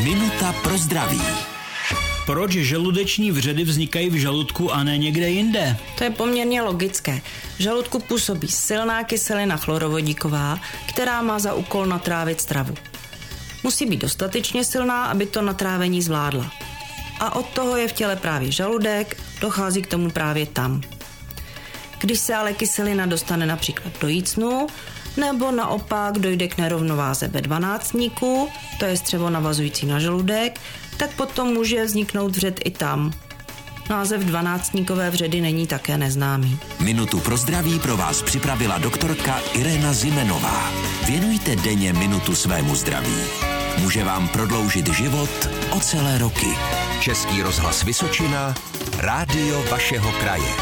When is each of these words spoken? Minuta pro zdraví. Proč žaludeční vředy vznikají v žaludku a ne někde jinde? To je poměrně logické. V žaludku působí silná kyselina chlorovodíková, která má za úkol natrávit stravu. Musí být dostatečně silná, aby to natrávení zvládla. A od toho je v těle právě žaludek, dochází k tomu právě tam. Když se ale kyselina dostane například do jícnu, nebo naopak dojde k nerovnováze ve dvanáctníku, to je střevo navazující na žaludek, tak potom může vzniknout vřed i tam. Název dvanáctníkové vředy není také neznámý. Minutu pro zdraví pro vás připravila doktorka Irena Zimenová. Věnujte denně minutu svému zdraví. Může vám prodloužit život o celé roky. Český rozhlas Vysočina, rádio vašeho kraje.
Minuta 0.00 0.52
pro 0.62 0.78
zdraví. 0.78 1.20
Proč 2.26 2.50
žaludeční 2.52 3.30
vředy 3.30 3.64
vznikají 3.64 4.10
v 4.10 4.14
žaludku 4.14 4.72
a 4.72 4.84
ne 4.84 4.98
někde 4.98 5.30
jinde? 5.30 5.76
To 5.98 6.04
je 6.04 6.10
poměrně 6.10 6.62
logické. 6.62 7.20
V 7.56 7.60
žaludku 7.60 7.98
působí 7.98 8.48
silná 8.48 9.04
kyselina 9.04 9.56
chlorovodíková, 9.56 10.58
která 10.88 11.22
má 11.22 11.38
za 11.38 11.54
úkol 11.54 11.86
natrávit 11.86 12.40
stravu. 12.40 12.74
Musí 13.62 13.86
být 13.86 14.00
dostatečně 14.00 14.64
silná, 14.64 15.04
aby 15.04 15.26
to 15.26 15.42
natrávení 15.42 16.02
zvládla. 16.02 16.52
A 17.20 17.36
od 17.36 17.46
toho 17.46 17.76
je 17.76 17.88
v 17.88 17.92
těle 17.92 18.16
právě 18.16 18.52
žaludek, 18.52 19.16
dochází 19.40 19.82
k 19.82 19.86
tomu 19.86 20.10
právě 20.10 20.46
tam. 20.46 20.80
Když 21.98 22.18
se 22.18 22.34
ale 22.34 22.52
kyselina 22.52 23.06
dostane 23.06 23.46
například 23.46 24.00
do 24.00 24.08
jícnu, 24.08 24.66
nebo 25.16 25.50
naopak 25.50 26.18
dojde 26.18 26.48
k 26.48 26.58
nerovnováze 26.58 27.28
ve 27.28 27.40
dvanáctníku, 27.40 28.48
to 28.78 28.84
je 28.84 28.96
střevo 28.96 29.30
navazující 29.30 29.86
na 29.86 29.98
žaludek, 29.98 30.60
tak 30.96 31.10
potom 31.10 31.48
může 31.48 31.84
vzniknout 31.84 32.36
vřed 32.36 32.60
i 32.64 32.70
tam. 32.70 33.12
Název 33.90 34.20
dvanáctníkové 34.20 35.10
vředy 35.10 35.40
není 35.40 35.66
také 35.66 35.98
neznámý. 35.98 36.58
Minutu 36.80 37.20
pro 37.20 37.36
zdraví 37.36 37.78
pro 37.78 37.96
vás 37.96 38.22
připravila 38.22 38.78
doktorka 38.78 39.40
Irena 39.52 39.92
Zimenová. 39.92 40.72
Věnujte 41.06 41.56
denně 41.56 41.92
minutu 41.92 42.34
svému 42.34 42.76
zdraví. 42.76 43.16
Může 43.78 44.04
vám 44.04 44.28
prodloužit 44.28 44.88
život 44.94 45.48
o 45.70 45.80
celé 45.80 46.18
roky. 46.18 46.48
Český 47.00 47.42
rozhlas 47.42 47.84
Vysočina, 47.84 48.54
rádio 48.98 49.64
vašeho 49.70 50.12
kraje. 50.12 50.52